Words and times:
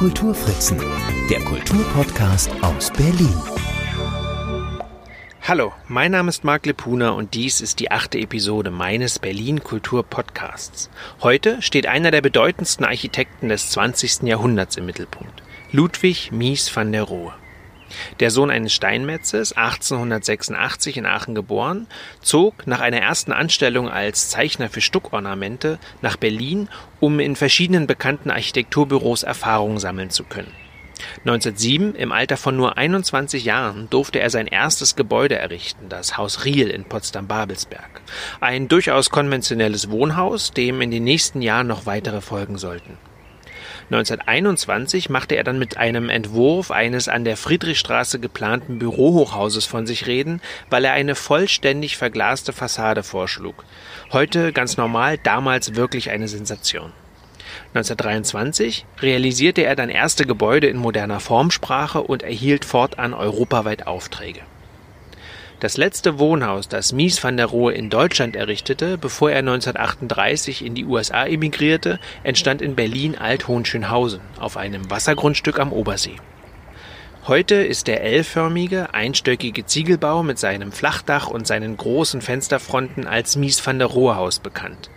Kulturfritzen, 0.00 0.78
der 1.28 1.40
Kulturpodcast 1.40 2.50
aus 2.62 2.90
Berlin. 2.90 3.34
Hallo, 5.42 5.74
mein 5.88 6.12
Name 6.12 6.30
ist 6.30 6.42
Marc 6.42 6.64
Lepuna 6.64 7.10
und 7.10 7.34
dies 7.34 7.60
ist 7.60 7.80
die 7.80 7.90
achte 7.90 8.16
Episode 8.16 8.70
meines 8.70 9.18
Berlin 9.18 9.62
Kultur 9.62 10.02
Podcasts. 10.02 10.88
Heute 11.20 11.60
steht 11.60 11.86
einer 11.86 12.10
der 12.10 12.22
bedeutendsten 12.22 12.86
Architekten 12.86 13.50
des 13.50 13.68
20. 13.72 14.22
Jahrhunderts 14.22 14.78
im 14.78 14.86
Mittelpunkt, 14.86 15.42
Ludwig 15.70 16.32
Mies 16.32 16.74
van 16.74 16.92
der 16.92 17.02
Rohe. 17.02 17.34
Der 18.20 18.30
Sohn 18.30 18.50
eines 18.50 18.72
Steinmetzes, 18.72 19.52
1886 19.52 20.96
in 20.96 21.06
Aachen 21.06 21.34
geboren, 21.34 21.86
zog 22.22 22.66
nach 22.66 22.80
einer 22.80 23.00
ersten 23.00 23.32
Anstellung 23.32 23.88
als 23.88 24.28
Zeichner 24.28 24.68
für 24.68 24.80
Stuckornamente 24.80 25.78
nach 26.02 26.16
Berlin, 26.16 26.68
um 27.00 27.20
in 27.20 27.36
verschiedenen 27.36 27.86
bekannten 27.86 28.30
Architekturbüros 28.30 29.22
Erfahrungen 29.22 29.78
sammeln 29.78 30.10
zu 30.10 30.24
können. 30.24 30.52
1907, 31.24 31.94
im 31.94 32.12
Alter 32.12 32.36
von 32.36 32.56
nur 32.56 32.76
21 32.76 33.44
Jahren, 33.44 33.88
durfte 33.90 34.20
er 34.20 34.30
sein 34.30 34.46
erstes 34.46 34.96
Gebäude 34.96 35.36
errichten, 35.36 35.88
das 35.88 36.16
Haus 36.16 36.44
Riel 36.44 36.68
in 36.68 36.84
Potsdam-Babelsberg. 36.84 38.02
Ein 38.40 38.68
durchaus 38.68 39.10
konventionelles 39.10 39.90
Wohnhaus, 39.90 40.52
dem 40.52 40.80
in 40.80 40.90
den 40.90 41.04
nächsten 41.04 41.42
Jahren 41.42 41.66
noch 41.66 41.86
weitere 41.86 42.20
folgen 42.20 42.58
sollten. 42.58 42.98
1921 43.90 45.10
machte 45.10 45.34
er 45.34 45.42
dann 45.42 45.58
mit 45.58 45.76
einem 45.76 46.10
Entwurf 46.10 46.70
eines 46.70 47.08
an 47.08 47.24
der 47.24 47.36
Friedrichstraße 47.36 48.20
geplanten 48.20 48.78
Bürohochhauses 48.78 49.66
von 49.66 49.84
sich 49.84 50.06
reden, 50.06 50.40
weil 50.68 50.84
er 50.84 50.92
eine 50.92 51.16
vollständig 51.16 51.96
verglaste 51.96 52.52
Fassade 52.52 53.02
vorschlug. 53.02 53.64
Heute 54.12 54.52
ganz 54.52 54.76
normal, 54.76 55.18
damals 55.18 55.74
wirklich 55.74 56.10
eine 56.10 56.28
Sensation. 56.28 56.92
1923 57.74 58.86
realisierte 59.00 59.64
er 59.64 59.74
dann 59.74 59.88
erste 59.88 60.24
Gebäude 60.24 60.68
in 60.68 60.76
moderner 60.76 61.18
Formsprache 61.18 62.00
und 62.00 62.22
erhielt 62.22 62.64
fortan 62.64 63.12
europaweit 63.12 63.88
Aufträge. 63.88 64.42
Das 65.60 65.76
letzte 65.76 66.18
Wohnhaus, 66.18 66.68
das 66.68 66.94
Mies 66.94 67.22
van 67.22 67.36
der 67.36 67.44
Rohe 67.44 67.74
in 67.74 67.90
Deutschland 67.90 68.34
errichtete, 68.34 68.96
bevor 68.96 69.30
er 69.30 69.40
1938 69.40 70.64
in 70.64 70.74
die 70.74 70.86
USA 70.86 71.26
emigrierte, 71.26 72.00
entstand 72.22 72.62
in 72.62 72.76
Berlin 72.76 73.14
Alt-Hohenschönhausen 73.18 74.22
auf 74.38 74.56
einem 74.56 74.90
Wassergrundstück 74.90 75.60
am 75.60 75.70
Obersee. 75.70 76.16
Heute 77.26 77.56
ist 77.56 77.88
der 77.88 78.02
L-förmige, 78.02 78.94
einstöckige 78.94 79.66
Ziegelbau 79.66 80.22
mit 80.22 80.38
seinem 80.38 80.72
Flachdach 80.72 81.28
und 81.28 81.46
seinen 81.46 81.76
großen 81.76 82.22
Fensterfronten 82.22 83.06
als 83.06 83.36
Mies 83.36 83.64
van 83.66 83.78
der 83.78 83.88
Rohe 83.88 84.16
Haus 84.16 84.38
bekannt. 84.38 84.88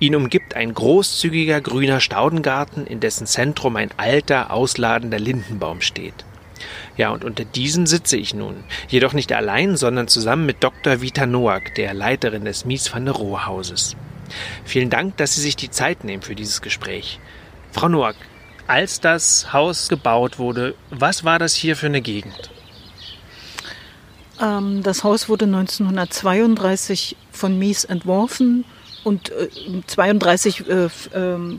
Ihn 0.00 0.16
umgibt 0.16 0.54
ein 0.54 0.74
großzügiger 0.74 1.62
grüner 1.62 2.00
Staudengarten, 2.00 2.86
in 2.86 3.00
dessen 3.00 3.26
Zentrum 3.26 3.76
ein 3.76 3.88
alter, 3.96 4.50
ausladender 4.50 5.18
Lindenbaum 5.18 5.80
steht. 5.80 6.26
Ja, 6.96 7.10
und 7.10 7.24
unter 7.24 7.44
diesem 7.44 7.86
sitze 7.86 8.16
ich 8.16 8.34
nun. 8.34 8.62
Jedoch 8.88 9.12
nicht 9.12 9.32
allein, 9.32 9.76
sondern 9.76 10.08
zusammen 10.08 10.46
mit 10.46 10.62
Dr. 10.62 11.00
Vita 11.00 11.26
Noack, 11.26 11.74
der 11.74 11.92
Leiterin 11.92 12.44
des 12.44 12.64
Mies 12.64 12.92
van 12.92 13.04
der 13.04 13.14
Rohe 13.14 13.46
Hauses. 13.46 13.96
Vielen 14.64 14.90
Dank, 14.90 15.16
dass 15.16 15.34
Sie 15.34 15.40
sich 15.40 15.56
die 15.56 15.70
Zeit 15.70 16.04
nehmen 16.04 16.22
für 16.22 16.34
dieses 16.34 16.62
Gespräch. 16.62 17.18
Frau 17.72 17.88
Noack, 17.88 18.16
als 18.66 19.00
das 19.00 19.52
Haus 19.52 19.88
gebaut 19.88 20.38
wurde, 20.38 20.74
was 20.90 21.24
war 21.24 21.38
das 21.38 21.54
hier 21.54 21.76
für 21.76 21.86
eine 21.86 22.00
Gegend? 22.00 22.50
Ähm, 24.40 24.82
das 24.82 25.04
Haus 25.04 25.28
wurde 25.28 25.46
1932 25.46 27.16
von 27.30 27.58
Mies 27.58 27.84
entworfen 27.84 28.64
und 29.04 29.30
äh, 29.30 29.48
32 29.86 30.66
äh, 30.66 30.84
äh, 30.84 30.90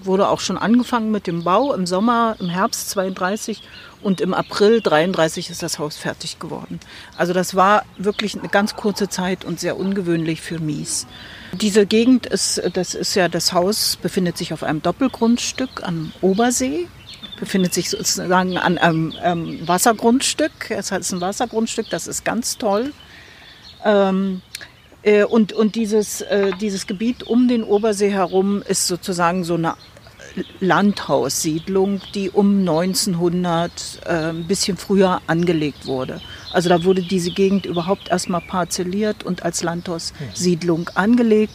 wurde 0.03 0.29
auch 0.29 0.39
schon 0.39 0.57
angefangen 0.57 1.11
mit 1.11 1.27
dem 1.27 1.43
Bau. 1.43 1.73
Im 1.73 1.85
Sommer, 1.85 2.35
im 2.39 2.49
Herbst 2.49 2.89
32 2.89 3.61
und 4.01 4.19
im 4.21 4.33
April 4.33 4.81
33 4.81 5.49
ist 5.49 5.63
das 5.63 5.79
Haus 5.79 5.97
fertig 5.97 6.39
geworden. 6.39 6.79
Also 7.17 7.33
das 7.33 7.55
war 7.55 7.85
wirklich 7.97 8.37
eine 8.37 8.49
ganz 8.49 8.75
kurze 8.75 9.09
Zeit 9.09 9.45
und 9.45 9.59
sehr 9.59 9.77
ungewöhnlich 9.77 10.41
für 10.41 10.59
Mies. 10.59 11.07
Diese 11.53 11.85
Gegend 11.85 12.25
ist, 12.25 12.61
das 12.73 12.93
ist 12.93 13.15
ja 13.15 13.29
das 13.29 13.53
Haus 13.53 13.97
befindet 14.01 14.37
sich 14.37 14.51
auf 14.51 14.63
einem 14.63 14.81
Doppelgrundstück 14.81 15.83
am 15.83 16.11
Obersee 16.21 16.87
befindet 17.39 17.73
sich 17.73 17.89
sozusagen 17.89 18.57
an 18.57 18.77
einem 18.77 19.13
ähm, 19.21 19.59
Wassergrundstück. 19.67 20.69
Es 20.69 20.91
ist 20.91 21.11
ein 21.11 21.21
Wassergrundstück, 21.21 21.89
das 21.89 22.07
ist 22.07 22.23
ganz 22.23 22.57
toll. 22.57 22.93
Ähm, 23.83 24.41
äh, 25.05 25.23
und, 25.23 25.53
und 25.53 25.75
dieses, 25.75 26.21
äh, 26.21 26.51
dieses 26.59 26.87
Gebiet 26.87 27.23
um 27.23 27.47
den 27.47 27.63
Obersee 27.63 28.09
herum 28.09 28.63
ist 28.67 28.87
sozusagen 28.87 29.43
so 29.43 29.53
eine 29.53 29.75
Landhaussiedlung, 30.59 32.01
die 32.15 32.31
um 32.31 32.59
1900 32.59 33.71
äh, 34.05 34.09
ein 34.09 34.47
bisschen 34.47 34.77
früher 34.77 35.21
angelegt 35.27 35.85
wurde. 35.85 36.21
Also 36.51 36.69
da 36.69 36.83
wurde 36.83 37.03
diese 37.03 37.31
Gegend 37.31 37.67
überhaupt 37.67 38.09
erstmal 38.09 38.41
parzelliert 38.41 39.23
und 39.23 39.43
als 39.43 39.61
Landhaussiedlung 39.61 40.89
angelegt. 40.95 41.53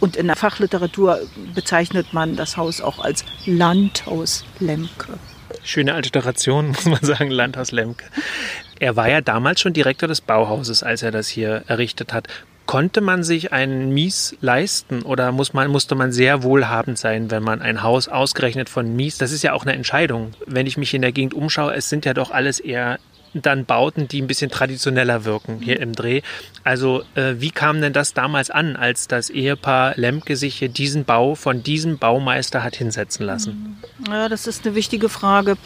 Und 0.00 0.16
in 0.16 0.26
der 0.26 0.36
Fachliteratur 0.36 1.20
bezeichnet 1.54 2.12
man 2.12 2.36
das 2.36 2.56
Haus 2.56 2.80
auch 2.80 2.98
als 2.98 3.24
Landhaus 3.44 4.44
Lemke. 4.58 5.18
Schöne 5.62 5.94
Alliteration, 5.94 6.68
muss 6.84 6.86
man 6.86 7.02
sagen, 7.02 7.30
Landhaus 7.30 7.72
Lemke. 7.72 8.06
Er 8.80 8.96
war 8.96 9.08
ja 9.08 9.20
damals 9.20 9.60
schon 9.60 9.74
Direktor 9.74 10.08
des 10.08 10.22
Bauhauses, 10.22 10.82
als 10.82 11.02
er 11.02 11.10
das 11.10 11.28
hier 11.28 11.64
errichtet 11.66 12.12
hat. 12.14 12.28
Konnte 12.66 13.00
man 13.00 13.22
sich 13.22 13.52
einen 13.52 13.90
Mies 13.90 14.36
leisten 14.40 15.02
oder 15.02 15.30
muss 15.32 15.54
man, 15.54 15.70
musste 15.70 15.94
man 15.94 16.12
sehr 16.12 16.42
wohlhabend 16.42 16.98
sein, 16.98 17.30
wenn 17.30 17.42
man 17.42 17.62
ein 17.62 17.82
Haus 17.82 18.08
ausgerechnet 18.08 18.68
von 18.68 18.94
Mies, 18.94 19.18
das 19.18 19.32
ist 19.32 19.42
ja 19.42 19.52
auch 19.52 19.62
eine 19.62 19.74
Entscheidung. 19.74 20.32
Wenn 20.46 20.66
ich 20.66 20.76
mich 20.76 20.92
in 20.92 21.02
der 21.02 21.12
Gegend 21.12 21.34
umschaue, 21.34 21.74
es 21.74 21.88
sind 21.88 22.04
ja 22.04 22.12
doch 22.12 22.30
alles 22.30 22.58
eher 22.58 22.98
dann 23.42 23.64
Bauten, 23.64 24.08
die 24.08 24.22
ein 24.22 24.26
bisschen 24.26 24.50
traditioneller 24.50 25.24
wirken 25.24 25.60
hier 25.60 25.80
im 25.80 25.92
Dreh. 25.92 26.22
Also 26.64 27.02
äh, 27.14 27.34
wie 27.38 27.50
kam 27.50 27.80
denn 27.80 27.92
das 27.92 28.14
damals 28.14 28.50
an, 28.50 28.76
als 28.76 29.08
das 29.08 29.30
Ehepaar 29.30 29.94
Lemke 29.96 30.36
sich 30.36 30.56
hier 30.56 30.68
diesen 30.68 31.04
Bau 31.04 31.34
von 31.34 31.62
diesem 31.62 31.98
Baumeister 31.98 32.62
hat 32.62 32.76
hinsetzen 32.76 33.26
lassen? 33.26 33.80
Ja, 34.08 34.28
das 34.28 34.46
ist 34.46 34.66
eine 34.66 34.74
wichtige 34.74 35.08
Frage. 35.08 35.56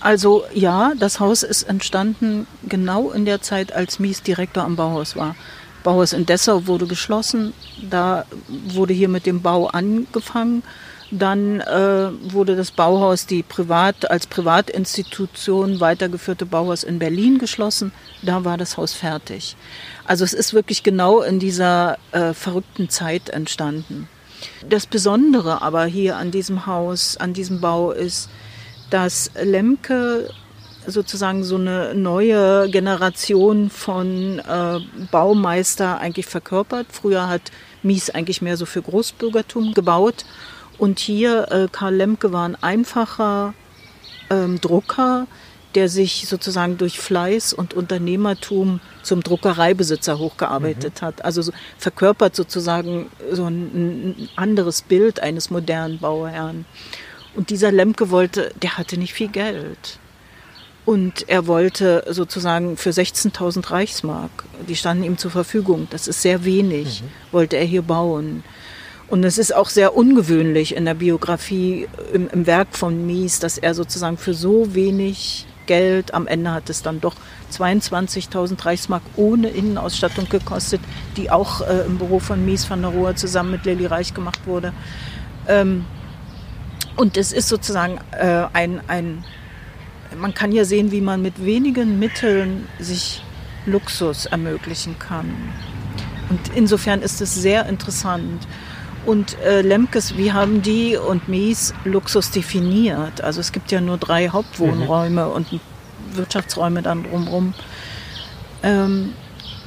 Also 0.00 0.44
ja, 0.54 0.92
das 0.98 1.20
Haus 1.20 1.42
ist 1.42 1.64
entstanden 1.64 2.46
genau 2.68 3.10
in 3.10 3.24
der 3.24 3.42
Zeit, 3.42 3.72
als 3.72 3.98
Mies 3.98 4.22
Direktor 4.22 4.64
am 4.64 4.76
Bauhaus 4.76 5.16
war. 5.16 5.36
Bauhaus 5.82 6.12
in 6.12 6.26
Dessau 6.26 6.66
wurde 6.66 6.86
geschlossen. 6.86 7.52
Da 7.88 8.26
wurde 8.48 8.92
hier 8.92 9.08
mit 9.08 9.26
dem 9.26 9.42
Bau 9.42 9.66
angefangen. 9.68 10.62
Dann 11.10 11.60
äh, 11.60 12.10
wurde 12.32 12.54
das 12.54 12.70
Bauhaus, 12.70 13.26
die 13.26 13.42
privat, 13.42 14.08
als 14.10 14.28
Privatinstitution 14.28 15.80
weitergeführte 15.80 16.46
Bauhaus 16.46 16.84
in 16.84 17.00
Berlin 17.00 17.38
geschlossen. 17.38 17.92
Da 18.22 18.44
war 18.44 18.56
das 18.56 18.76
Haus 18.76 18.92
fertig. 18.92 19.56
Also 20.04 20.24
es 20.24 20.32
ist 20.32 20.54
wirklich 20.54 20.84
genau 20.84 21.20
in 21.22 21.40
dieser 21.40 21.98
äh, 22.12 22.32
verrückten 22.32 22.88
Zeit 22.90 23.28
entstanden. 23.30 24.08
Das 24.68 24.86
Besondere 24.86 25.62
aber 25.62 25.84
hier 25.86 26.16
an 26.16 26.30
diesem 26.30 26.66
Haus, 26.66 27.16
an 27.16 27.32
diesem 27.32 27.60
Bau 27.60 27.90
ist, 27.90 28.30
dass 28.90 29.30
Lemke 29.40 30.30
sozusagen 30.86 31.44
so 31.44 31.56
eine 31.56 31.94
neue 31.94 32.70
Generation 32.70 33.70
von 33.70 34.38
äh, 34.38 34.80
Baumeister 35.10 35.98
eigentlich 35.98 36.26
verkörpert. 36.26 36.86
Früher 36.90 37.28
hat 37.28 37.42
Mies 37.82 38.10
eigentlich 38.10 38.42
mehr 38.42 38.56
so 38.56 38.66
für 38.66 38.82
Großbürgertum 38.82 39.74
gebaut. 39.74 40.24
Und 40.78 40.98
hier 40.98 41.50
äh, 41.50 41.68
Karl 41.70 41.94
Lemke 41.94 42.32
war 42.32 42.48
ein 42.48 42.56
einfacher 42.62 43.54
ähm, 44.30 44.60
Drucker, 44.60 45.26
der 45.74 45.88
sich 45.88 46.26
sozusagen 46.26 46.78
durch 46.78 46.98
Fleiß 46.98 47.52
und 47.52 47.74
Unternehmertum 47.74 48.80
zum 49.02 49.22
Druckereibesitzer 49.22 50.18
hochgearbeitet 50.18 51.00
mhm. 51.00 51.06
hat. 51.06 51.24
Also 51.24 51.42
so, 51.42 51.52
verkörpert 51.78 52.34
sozusagen 52.34 53.10
so 53.30 53.44
ein, 53.44 54.14
ein 54.14 54.28
anderes 54.36 54.82
Bild 54.82 55.20
eines 55.20 55.50
modernen 55.50 55.98
Bauherrn. 55.98 56.64
Und 57.36 57.50
dieser 57.50 57.70
Lemke 57.70 58.10
wollte, 58.10 58.52
der 58.60 58.78
hatte 58.78 58.98
nicht 58.98 59.12
viel 59.12 59.28
Geld. 59.28 59.98
Und 60.90 61.28
er 61.28 61.46
wollte 61.46 62.02
sozusagen 62.08 62.76
für 62.76 62.90
16.000 62.90 63.70
Reichsmark, 63.70 64.32
die 64.68 64.74
standen 64.74 65.04
ihm 65.04 65.18
zur 65.18 65.30
Verfügung, 65.30 65.86
das 65.90 66.08
ist 66.08 66.20
sehr 66.20 66.44
wenig, 66.44 67.02
mhm. 67.02 67.06
wollte 67.30 67.56
er 67.58 67.64
hier 67.64 67.82
bauen. 67.82 68.42
Und 69.06 69.22
es 69.22 69.38
ist 69.38 69.54
auch 69.54 69.68
sehr 69.68 69.94
ungewöhnlich 69.94 70.74
in 70.74 70.86
der 70.86 70.94
Biografie, 70.94 71.86
im, 72.12 72.28
im 72.30 72.44
Werk 72.44 72.76
von 72.76 73.06
Mies, 73.06 73.38
dass 73.38 73.56
er 73.56 73.74
sozusagen 73.74 74.16
für 74.16 74.34
so 74.34 74.74
wenig 74.74 75.46
Geld, 75.66 76.12
am 76.12 76.26
Ende 76.26 76.50
hat 76.50 76.68
es 76.68 76.82
dann 76.82 77.00
doch 77.00 77.14
22.000 77.52 78.66
Reichsmark 78.66 79.04
ohne 79.14 79.48
Innenausstattung 79.48 80.28
gekostet, 80.28 80.80
die 81.16 81.30
auch 81.30 81.60
äh, 81.60 81.86
im 81.86 81.98
Büro 81.98 82.18
von 82.18 82.44
Mies 82.44 82.68
van 82.68 82.82
der 82.82 82.90
Rohe 82.90 83.14
zusammen 83.14 83.52
mit 83.52 83.64
Lilly 83.64 83.86
Reich 83.86 84.12
gemacht 84.12 84.40
wurde. 84.44 84.72
Ähm, 85.46 85.84
und 86.96 87.16
es 87.16 87.32
ist 87.32 87.48
sozusagen 87.48 88.00
äh, 88.10 88.46
ein, 88.52 88.80
ein 88.88 89.22
man 90.16 90.34
kann 90.34 90.52
ja 90.52 90.64
sehen, 90.64 90.92
wie 90.92 91.00
man 91.00 91.22
mit 91.22 91.44
wenigen 91.44 91.98
Mitteln 91.98 92.66
sich 92.78 93.22
Luxus 93.66 94.26
ermöglichen 94.26 94.98
kann. 94.98 95.32
Und 96.28 96.40
insofern 96.54 97.02
ist 97.02 97.20
es 97.20 97.34
sehr 97.34 97.66
interessant. 97.66 98.46
Und 99.06 99.38
äh, 99.40 99.62
Lemkes, 99.62 100.16
wie 100.16 100.32
haben 100.32 100.62
die 100.62 100.96
und 100.96 101.28
Mies 101.28 101.74
Luxus 101.84 102.30
definiert? 102.30 103.22
Also 103.22 103.40
es 103.40 103.52
gibt 103.52 103.72
ja 103.72 103.80
nur 103.80 103.98
drei 103.98 104.28
Hauptwohnräume 104.28 105.24
mhm. 105.24 105.32
und 105.32 105.60
Wirtschaftsräume 106.12 106.82
dann 106.82 107.04
drumherum. 107.04 107.54
Ähm, 108.62 109.14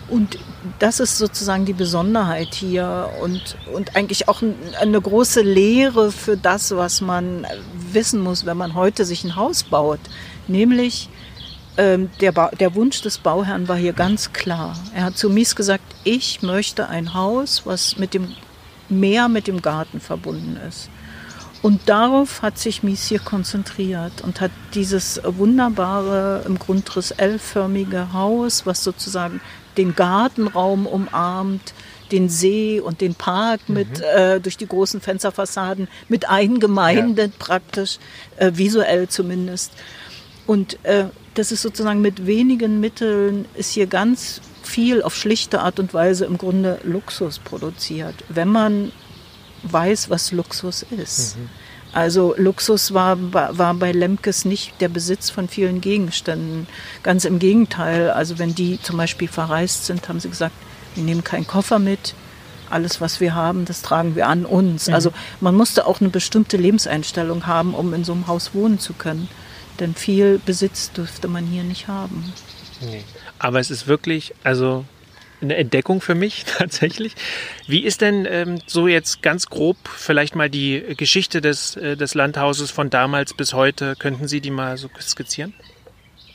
und 0.10 0.38
das 0.80 1.00
ist 1.00 1.18
sozusagen 1.18 1.66
die 1.66 1.74
Besonderheit 1.74 2.54
hier 2.54 3.10
und, 3.22 3.58
und 3.74 3.96
eigentlich 3.96 4.28
auch 4.28 4.42
eine 4.80 5.02
große 5.02 5.42
Lehre 5.42 6.12
für 6.12 6.38
das, 6.38 6.76
was 6.76 7.02
man 7.02 7.48
wissen 7.92 8.22
muss, 8.22 8.46
wenn 8.46 8.58
man 8.58 8.76
heute 8.76 9.06
sich 9.06 9.24
ein 9.24 9.36
Haus 9.36 9.64
baut. 9.64 10.00
Nämlich, 10.48 11.10
ähm, 11.78 12.10
der, 12.22 12.32
der 12.60 12.76
Wunsch 12.76 13.02
des 13.02 13.18
Bauherrn 13.18 13.68
war 13.68 13.78
hier 13.78 13.94
ganz 13.94 14.34
klar. 14.34 14.76
Er 14.94 15.06
hat 15.06 15.18
zu 15.18 15.30
Mies 15.30 15.56
gesagt, 15.56 15.84
ich 16.04 16.42
möchte 16.42 16.88
ein 16.88 17.14
Haus, 17.14 17.66
was 17.66 17.98
mit 17.98 18.14
dem 18.14 18.36
Meer, 18.90 19.30
mit 19.30 19.48
dem 19.48 19.62
Garten 19.62 20.00
verbunden 20.00 20.58
ist. 20.68 20.90
Und 21.64 21.88
darauf 21.88 22.42
hat 22.42 22.60
sich 22.60 22.84
Mies 22.84 23.08
hier 23.08 23.20
konzentriert 23.20 24.22
und 24.22 24.42
hat 24.42 24.52
dieses 24.74 25.22
wunderbare, 25.24 26.44
im 26.46 26.60
Grundriss 26.60 27.12
L-förmige 27.12 28.12
Haus, 28.12 28.66
was 28.66 28.84
sozusagen 28.84 29.40
den 29.78 29.96
Gartenraum 29.96 30.86
umarmt, 30.86 31.74
den 32.12 32.28
See 32.30 32.82
und 32.82 33.00
den 33.00 33.16
Park 33.16 33.62
mhm. 33.68 33.76
mit 33.76 34.02
äh, 34.02 34.42
durch 34.42 34.58
die 34.58 34.68
großen 34.68 35.00
Fensterfassaden 35.00 35.88
mit 36.10 36.30
eingemeindet 36.30 37.32
ja. 37.32 37.46
praktisch, 37.46 37.98
äh, 38.36 38.52
visuell 38.54 39.08
zumindest. 39.08 39.72
Und 40.46 40.84
äh, 40.84 41.06
das 41.34 41.52
ist 41.52 41.62
sozusagen 41.62 42.02
mit 42.02 42.26
wenigen 42.26 42.80
Mitteln 42.80 43.46
ist 43.56 43.72
hier 43.72 43.88
ganz 43.88 44.42
viel 44.64 45.02
auf 45.02 45.16
schlichte 45.16 45.62
Art 45.62 45.80
und 45.80 45.94
Weise 45.94 46.26
im 46.26 46.38
Grunde 46.38 46.80
Luxus 46.84 47.40
produziert, 47.40 48.16
wenn 48.30 48.50
man 48.50 48.92
weiß, 49.64 50.10
was 50.10 50.32
Luxus 50.32 50.86
ist. 50.98 51.38
Mhm. 51.38 51.50
Also 51.94 52.34
Luxus 52.38 52.94
war, 52.94 53.18
war 53.34 53.74
bei 53.76 53.92
Lemkes 53.92 54.46
nicht 54.46 54.82
der 54.82 54.90
Besitz 54.90 55.30
von 55.30 55.48
vielen 55.48 55.80
Gegenständen. 55.80 56.68
Ganz 57.04 57.24
im 57.24 57.38
Gegenteil. 57.38 58.10
Also 58.10 58.40
wenn 58.40 58.56
die 58.56 58.82
zum 58.82 58.98
Beispiel 58.98 59.28
verreist 59.28 59.86
sind, 59.86 60.10
haben 60.10 60.20
sie 60.20 60.30
gesagt, 60.30 60.56
wir 60.96 61.04
nehmen 61.04 61.24
keinen 61.24 61.46
Koffer 61.46 61.78
mit. 61.78 62.16
Alles, 62.72 63.00
was 63.00 63.20
wir 63.20 63.36
haben, 63.36 63.66
das 63.66 63.84
tragen 63.84 64.16
wir 64.16 64.28
an 64.28 64.46
uns. 64.46 64.88
Mhm. 64.88 64.96
Also 64.96 65.14
man 65.40 65.54
musste 65.54 65.86
auch 65.86 66.02
eine 66.02 66.10
bestimmte 66.10 66.58
Lebenseinstellung 66.58 67.46
haben, 67.46 67.76
um 67.76 67.94
in 67.94 68.04
so 68.04 68.14
einem 68.14 68.26
Haus 68.26 68.56
wohnen 68.56 68.80
zu 68.80 68.94
können. 68.94 69.30
Denn 69.80 69.96
viel 69.96 70.40
Besitz 70.46 70.92
dürfte 70.92 71.28
man 71.28 71.46
hier 71.46 71.64
nicht 71.64 71.88
haben. 71.88 72.32
Nee. 72.82 73.04
Aber 73.40 73.60
es 73.60 73.72
ist 73.72 73.88
wirklich, 73.88 74.34
also 74.44 74.86
eine 75.44 75.56
Entdeckung 75.56 76.02
für 76.02 76.16
mich 76.16 76.46
tatsächlich. 76.58 77.16
Wie 77.68 77.84
ist 77.84 78.02
denn 78.02 78.26
ähm, 78.30 78.60
so 78.66 78.88
jetzt 78.88 79.22
ganz 79.22 79.48
grob 79.48 79.78
vielleicht 79.88 80.36
mal 80.36 80.50
die 80.50 80.96
Geschichte 80.98 81.42
des, 81.42 81.76
äh, 81.76 81.96
des 81.96 82.16
Landhauses 82.16 82.72
von 82.72 82.90
damals 82.90 83.34
bis 83.34 83.54
heute? 83.54 83.96
Könnten 83.98 84.28
Sie 84.28 84.42
die 84.42 84.52
mal 84.52 84.78
so 84.78 84.90
skizzieren? 85.00 85.54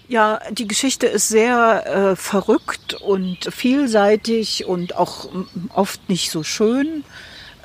Ja, 0.09 0.41
die 0.51 0.67
Geschichte 0.67 1.07
ist 1.07 1.29
sehr 1.29 1.85
äh, 1.87 2.17
verrückt 2.17 2.95
und 2.95 3.45
vielseitig 3.53 4.65
und 4.65 4.97
auch 4.97 5.29
oft 5.75 6.09
nicht 6.09 6.31
so 6.31 6.43
schön. 6.43 7.05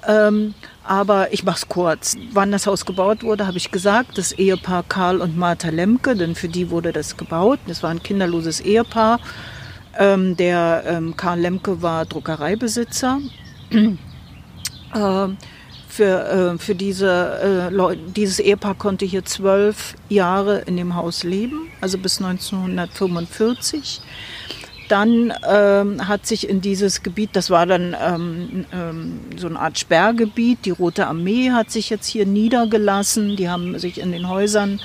Ähm, 0.08 0.54
aber 0.84 1.32
ich 1.32 1.44
mache 1.44 1.58
es 1.58 1.70
kurz. 1.70 2.18
Wann 2.34 2.52
das 2.52 2.68
Haus 2.68 2.86
gebaut 2.86 3.24
wurde, 3.24 3.48
habe 3.48 3.58
ich 3.58 3.72
gesagt, 3.72 4.18
das 4.18 4.34
Ehepaar 4.34 4.84
Karl 4.84 5.22
und 5.22 5.38
Martha 5.38 5.70
Lemke, 5.70 6.16
denn 6.16 6.36
für 6.36 6.50
die 6.50 6.70
wurde 6.70 6.92
das 6.92 7.16
gebaut. 7.16 7.60
Das 7.68 7.84
war 7.84 7.90
ein 7.90 8.04
kinderloses 8.04 8.60
Ehepaar. 8.60 9.20
Ähm, 9.98 10.36
der 10.36 10.84
ähm, 10.86 11.16
Karl 11.16 11.40
Lemke 11.40 11.82
war 11.82 12.06
Druckereibesitzer. 12.06 13.20
äh, 13.72 15.28
für, 15.88 16.56
äh, 16.56 16.58
für 16.58 16.74
diese, 16.74 17.70
äh, 17.72 17.98
dieses 18.16 18.40
Ehepaar 18.40 18.74
konnte 18.74 19.06
hier 19.06 19.24
zwölf 19.26 19.94
Jahre 20.10 20.62
in 20.62 20.76
dem 20.76 20.96
Haus 20.96 21.24
leben, 21.24 21.68
also 21.82 22.00
bis 22.00 22.20
1945. 22.20 24.02
Dann 24.90 25.34
ähm, 25.50 26.08
hat 26.08 26.28
sich 26.28 26.48
in 26.48 26.62
dieses 26.62 27.04
Gebiet, 27.04 27.32
das 27.34 27.50
war 27.50 27.66
dann 27.66 27.96
ähm, 28.00 28.66
ähm, 28.74 29.20
so 29.38 29.48
eine 29.48 29.60
Art 29.60 29.80
Sperrgebiet, 29.80 30.66
die 30.66 30.72
Rote 30.72 31.08
Armee 31.08 31.52
hat 31.52 31.72
sich 31.72 31.90
jetzt 31.90 32.08
hier 32.08 32.26
niedergelassen, 32.26 33.36
die 33.36 33.50
haben 33.50 33.80
sich 33.80 34.00
in 34.00 34.12
den 34.12 34.28
Häusern 34.28 34.82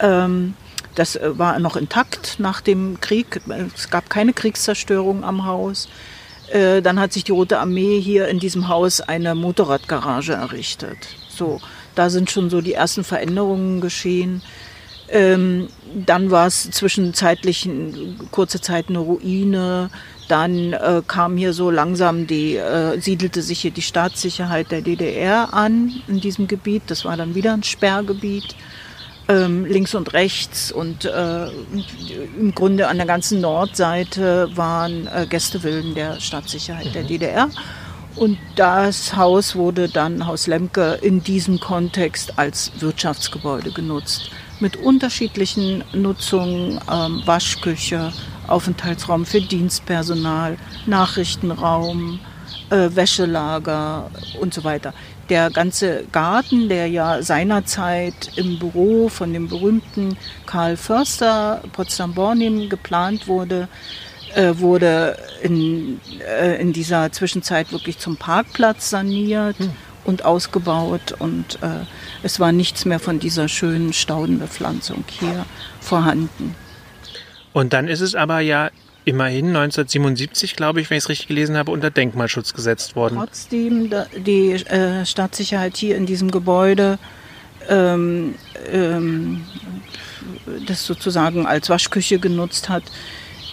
ähm, 0.00 0.54
das 0.94 1.16
äh, 1.16 1.38
war 1.38 1.58
noch 1.58 1.76
intakt 1.76 2.36
nach 2.38 2.60
dem 2.60 3.00
Krieg. 3.00 3.40
Es 3.74 3.90
gab 3.90 4.10
keine 4.10 4.32
Kriegszerstörung 4.32 5.24
am 5.24 5.46
Haus. 5.46 5.88
Äh, 6.50 6.82
dann 6.82 6.98
hat 6.98 7.12
sich 7.12 7.24
die 7.24 7.32
Rote 7.32 7.58
Armee 7.58 8.00
hier 8.00 8.28
in 8.28 8.38
diesem 8.38 8.68
Haus 8.68 9.00
eine 9.00 9.34
Motorradgarage 9.34 10.32
errichtet. 10.32 10.98
So, 11.28 11.60
da 11.94 12.10
sind 12.10 12.30
schon 12.30 12.50
so 12.50 12.60
die 12.60 12.74
ersten 12.74 13.04
Veränderungen 13.04 13.80
geschehen. 13.80 14.42
Ähm, 15.10 15.68
dann 16.06 16.30
war 16.30 16.46
es 16.46 16.70
zwischenzeitlich 16.70 17.68
kurze 18.30 18.60
Zeit 18.60 18.88
eine 18.88 18.98
Ruine. 18.98 19.90
Dann 20.28 20.72
äh, 20.72 21.02
kam 21.06 21.36
hier 21.36 21.52
so 21.52 21.70
langsam 21.70 22.26
die, 22.26 22.56
äh, 22.56 23.00
siedelte 23.00 23.42
sich 23.42 23.60
hier 23.60 23.72
die 23.72 23.82
Staatssicherheit 23.82 24.70
der 24.70 24.82
DDR 24.82 25.52
an 25.52 25.92
in 26.06 26.20
diesem 26.20 26.46
Gebiet. 26.46 26.82
Das 26.86 27.04
war 27.04 27.16
dann 27.16 27.34
wieder 27.34 27.52
ein 27.52 27.64
Sperrgebiet 27.64 28.54
ähm, 29.30 29.64
links 29.64 29.94
und 29.94 30.12
rechts 30.12 30.72
und 30.72 31.04
äh, 31.04 31.46
im 32.38 32.54
Grunde 32.54 32.88
an 32.88 32.96
der 32.96 33.06
ganzen 33.06 33.40
Nordseite 33.40 34.50
waren 34.54 35.06
äh, 35.06 35.26
Gästevillen 35.28 35.94
der 35.94 36.20
Staatssicherheit 36.20 36.86
mhm. 36.86 36.92
der 36.92 37.02
DDR. 37.04 37.50
Und 38.16 38.38
das 38.56 39.16
Haus 39.16 39.54
wurde 39.54 39.88
dann, 39.88 40.26
Haus 40.26 40.48
Lemke, 40.48 40.98
in 41.00 41.22
diesem 41.22 41.60
Kontext 41.60 42.38
als 42.38 42.72
Wirtschaftsgebäude 42.80 43.70
genutzt. 43.70 44.30
Mit 44.60 44.76
unterschiedlichen 44.76 45.84
Nutzungen, 45.92 46.80
ähm, 46.90 47.22
Waschküche, 47.24 48.12
Aufenthaltsraum 48.46 49.24
für 49.26 49.40
Dienstpersonal, 49.40 50.56
Nachrichtenraum, 50.86 52.20
äh, 52.70 52.88
Wäschelager 52.94 54.10
und 54.40 54.54
so 54.54 54.64
weiter 54.64 54.92
der 55.30 55.50
ganze 55.50 56.04
Garten, 56.12 56.68
der 56.68 56.88
ja 56.88 57.22
seinerzeit 57.22 58.32
im 58.36 58.58
Büro 58.58 59.08
von 59.08 59.32
dem 59.32 59.48
berühmten 59.48 60.16
Karl 60.44 60.76
Förster 60.76 61.62
Potsdam-Bornim 61.72 62.68
geplant 62.68 63.28
wurde, 63.28 63.68
äh, 64.34 64.52
wurde 64.56 65.16
in, 65.42 66.00
äh, 66.20 66.60
in 66.60 66.72
dieser 66.72 67.12
Zwischenzeit 67.12 67.72
wirklich 67.72 67.98
zum 67.98 68.16
Parkplatz 68.16 68.90
saniert 68.90 69.58
hm. 69.58 69.70
Und 70.10 70.26
ausgebaut 70.26 71.14
und 71.18 71.62
äh, 71.62 71.86
es 72.22 72.38
war 72.38 72.52
nichts 72.52 72.84
mehr 72.84 73.00
von 73.00 73.18
dieser 73.18 73.48
schönen 73.48 73.94
Staudenbepflanzung 73.94 75.04
hier 75.08 75.46
vorhanden. 75.80 76.54
Und 77.54 77.72
dann 77.72 77.88
ist 77.88 78.00
es 78.00 78.14
aber 78.14 78.40
ja 78.40 78.70
immerhin 79.04 79.46
1977, 79.46 80.56
glaube 80.56 80.80
ich, 80.80 80.90
wenn 80.90 80.98
ich 80.98 81.04
es 81.04 81.08
richtig 81.08 81.28
gelesen 81.28 81.56
habe, 81.56 81.72
unter 81.72 81.90
Denkmalschutz 81.90 82.52
gesetzt 82.52 82.94
worden. 82.94 83.16
Trotzdem 83.16 83.90
die 84.16 84.52
äh, 84.52 85.06
Staatssicherheit 85.06 85.76
hier 85.76 85.96
in 85.96 86.04
diesem 86.04 86.30
Gebäude 86.30 86.98
ähm, 87.68 88.34
ähm, 88.70 89.44
das 90.66 90.84
sozusagen 90.86 91.46
als 91.46 91.70
Waschküche 91.70 92.18
genutzt 92.18 92.68
hat, 92.68 92.82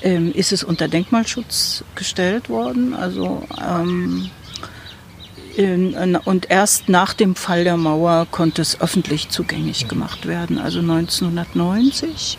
ähm, 0.01 0.31
ist 0.33 0.51
es 0.51 0.63
unter 0.63 0.87
Denkmalschutz 0.87 1.83
gestellt 1.95 2.49
worden. 2.49 2.93
Also 2.93 3.43
ähm, 3.59 4.29
und 5.57 6.49
erst 6.49 6.87
nach 6.87 7.13
dem 7.13 7.35
Fall 7.35 7.63
der 7.63 7.77
Mauer 7.77 8.27
konnte 8.29 8.61
es 8.61 8.79
öffentlich 8.79 9.29
zugänglich 9.29 9.87
gemacht 9.87 10.27
werden, 10.27 10.59
also 10.59 10.79
1990. 10.79 12.37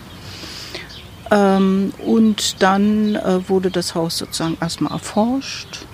Ähm, 1.31 1.93
und 2.07 2.63
dann 2.63 3.17
äh, 3.17 3.49
wurde 3.49 3.71
das 3.71 3.95
Haus 3.95 4.19
sozusagen 4.19 4.57
erstmal 4.61 4.93
erforscht. 4.93 5.87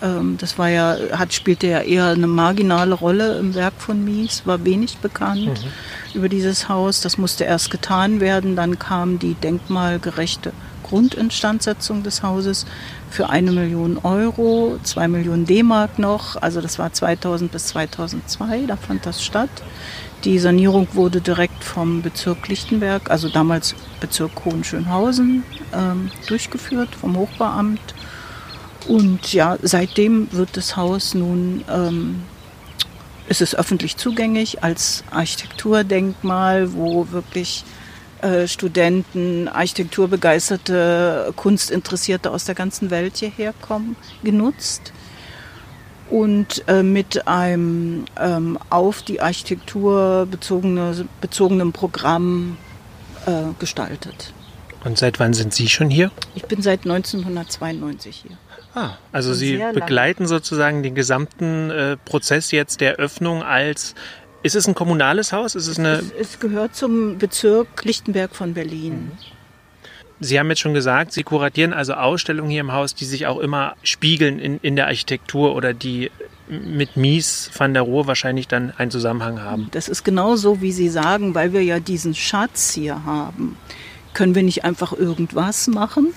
Ähm, 0.00 0.36
das 0.38 0.58
war 0.58 0.68
ja, 0.68 0.96
hat, 1.12 1.32
spielte 1.32 1.68
ja 1.68 1.80
eher 1.80 2.06
eine 2.06 2.26
marginale 2.26 2.94
Rolle 2.94 3.38
im 3.38 3.54
Werk 3.54 3.74
von 3.78 4.04
Mies, 4.04 4.42
war 4.44 4.64
wenig 4.64 4.96
bekannt 4.98 5.46
mhm. 5.46 6.14
über 6.14 6.28
dieses 6.28 6.68
Haus. 6.68 7.00
Das 7.00 7.18
musste 7.18 7.44
erst 7.44 7.70
getan 7.70 8.20
werden. 8.20 8.56
Dann 8.56 8.78
kam 8.78 9.18
die 9.18 9.34
denkmalgerechte 9.34 10.52
Grundinstandsetzung 10.92 12.02
des 12.02 12.22
Hauses 12.22 12.66
für 13.08 13.30
eine 13.30 13.50
Million 13.50 13.96
Euro, 14.02 14.78
zwei 14.82 15.08
Millionen 15.08 15.46
D-Mark 15.46 15.98
noch. 15.98 16.36
Also 16.42 16.60
das 16.60 16.78
war 16.78 16.92
2000 16.92 17.50
bis 17.50 17.68
2002, 17.68 18.66
da 18.66 18.76
fand 18.76 19.06
das 19.06 19.24
statt. 19.24 19.48
Die 20.24 20.38
Sanierung 20.38 20.88
wurde 20.92 21.22
direkt 21.22 21.64
vom 21.64 22.02
Bezirk 22.02 22.46
Lichtenberg, 22.48 23.10
also 23.10 23.30
damals 23.30 23.74
Bezirk 24.00 24.44
Hohenschönhausen, 24.44 25.44
ähm, 25.72 26.10
durchgeführt, 26.28 26.94
vom 26.94 27.16
Hochbeamt. 27.16 27.94
Und 28.86 29.32
ja, 29.32 29.56
seitdem 29.62 30.30
wird 30.32 30.58
das 30.58 30.76
Haus 30.76 31.14
nun, 31.14 31.64
ähm, 31.70 32.22
ist 33.28 33.40
es 33.40 33.54
öffentlich 33.54 33.96
zugänglich 33.96 34.62
als 34.62 35.04
Architekturdenkmal, 35.10 36.74
wo 36.74 37.10
wirklich 37.12 37.64
äh, 38.22 38.48
Studenten, 38.48 39.48
Architekturbegeisterte, 39.48 41.32
Kunstinteressierte 41.36 42.30
aus 42.30 42.44
der 42.44 42.54
ganzen 42.54 42.90
Welt 42.90 43.16
hierher 43.18 43.52
kommen, 43.60 43.96
genutzt. 44.22 44.92
und 46.10 46.62
äh, 46.68 46.82
mit 46.82 47.26
einem 47.26 48.04
ähm, 48.20 48.58
auf 48.68 49.02
die 49.02 49.20
Architektur 49.20 50.26
bezogene, 50.30 51.08
bezogenen 51.20 51.72
Programm 51.72 52.58
äh, 53.26 53.54
gestaltet. 53.58 54.34
Und 54.84 54.98
seit 54.98 55.20
wann 55.20 55.32
sind 55.32 55.54
Sie 55.54 55.68
schon 55.68 55.90
hier? 55.90 56.10
Ich 56.34 56.44
bin 56.44 56.60
seit 56.60 56.80
1992 56.80 58.24
hier. 58.28 58.36
Ah, 58.74 58.96
also 59.12 59.34
Sie 59.34 59.62
begleiten 59.74 60.26
sozusagen 60.26 60.82
den 60.82 60.94
gesamten 60.94 61.70
äh, 61.70 61.96
Prozess 61.98 62.50
jetzt 62.52 62.80
der 62.80 62.94
Öffnung 62.96 63.42
als 63.42 63.94
ist 64.42 64.54
es 64.54 64.66
ein 64.66 64.74
kommunales 64.74 65.32
Haus? 65.32 65.54
Ist 65.54 65.66
es, 65.66 65.78
eine 65.78 65.98
es, 65.98 66.12
es 66.18 66.40
gehört 66.40 66.74
zum 66.74 67.18
Bezirk 67.18 67.84
Lichtenberg 67.84 68.34
von 68.34 68.54
Berlin. 68.54 69.12
Mhm. 69.12 69.32
Sie 70.20 70.38
haben 70.38 70.48
jetzt 70.50 70.60
schon 70.60 70.74
gesagt, 70.74 71.12
Sie 71.12 71.24
kuratieren 71.24 71.72
also 71.72 71.94
Ausstellungen 71.94 72.48
hier 72.48 72.60
im 72.60 72.72
Haus, 72.72 72.94
die 72.94 73.04
sich 73.04 73.26
auch 73.26 73.40
immer 73.40 73.74
spiegeln 73.82 74.38
in, 74.38 74.58
in 74.62 74.76
der 74.76 74.86
Architektur 74.86 75.56
oder 75.56 75.74
die 75.74 76.12
mit 76.48 76.96
Mies 76.96 77.50
van 77.56 77.72
der 77.74 77.82
Rohe 77.82 78.06
wahrscheinlich 78.06 78.46
dann 78.46 78.72
einen 78.76 78.90
Zusammenhang 78.90 79.42
haben. 79.42 79.68
Das 79.72 79.88
ist 79.88 80.04
genau 80.04 80.36
so, 80.36 80.60
wie 80.60 80.72
Sie 80.72 80.88
sagen, 80.88 81.34
weil 81.34 81.52
wir 81.52 81.62
ja 81.62 81.80
diesen 81.80 82.14
Schatz 82.14 82.72
hier 82.72 83.04
haben, 83.04 83.56
können 84.14 84.34
wir 84.34 84.42
nicht 84.42 84.64
einfach 84.64 84.92
irgendwas 84.92 85.66
machen, 85.66 86.14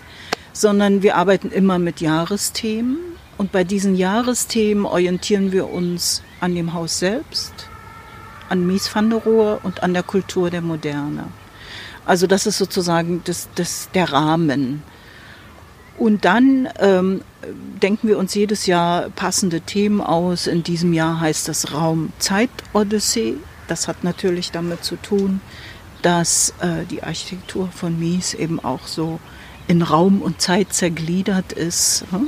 sondern 0.53 1.01
wir 1.01 1.15
arbeiten 1.15 1.49
immer 1.51 1.79
mit 1.79 2.01
Jahresthemen. 2.01 2.97
Und 3.37 3.51
bei 3.51 3.63
diesen 3.63 3.95
Jahresthemen 3.95 4.85
orientieren 4.85 5.51
wir 5.51 5.69
uns 5.69 6.21
an 6.39 6.55
dem 6.55 6.73
Haus 6.73 6.99
selbst, 6.99 7.69
an 8.49 8.65
Mies 8.65 8.93
van 8.93 9.09
der 9.09 9.19
Rohe 9.19 9.59
und 9.63 9.83
an 9.83 9.93
der 9.93 10.03
Kultur 10.03 10.49
der 10.49 10.61
Moderne. 10.61 11.27
Also 12.05 12.27
das 12.27 12.45
ist 12.45 12.57
sozusagen 12.57 13.21
das, 13.25 13.49
das, 13.55 13.89
der 13.93 14.11
Rahmen. 14.11 14.83
Und 15.97 16.25
dann 16.25 16.67
ähm, 16.79 17.21
denken 17.81 18.07
wir 18.07 18.17
uns 18.17 18.33
jedes 18.35 18.65
Jahr 18.65 19.09
passende 19.11 19.61
Themen 19.61 20.01
aus. 20.01 20.45
In 20.45 20.61
diesem 20.61 20.93
Jahr 20.93 21.19
heißt 21.19 21.47
das 21.47 21.73
Raum 21.73 22.11
Zeit 22.19 22.49
Odyssee. 22.73 23.35
Das 23.67 23.87
hat 23.87 24.03
natürlich 24.03 24.51
damit 24.51 24.83
zu 24.83 24.97
tun, 24.97 25.41
dass 26.01 26.53
äh, 26.59 26.85
die 26.89 27.01
Architektur 27.01 27.69
von 27.69 27.97
Mies 27.97 28.33
eben 28.33 28.59
auch 28.59 28.87
so 28.87 29.19
in 29.67 29.81
Raum 29.81 30.21
und 30.21 30.41
Zeit 30.41 30.73
zergliedert 30.73 31.53
ist. 31.53 32.05
Hm? 32.11 32.27